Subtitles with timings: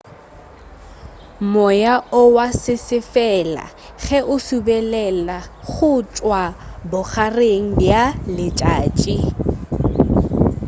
[1.53, 3.65] moya o wa sesefala
[4.03, 5.37] ge o subelela
[5.71, 6.41] go tšwa
[6.89, 8.03] bogareng bja
[8.35, 9.15] letšatši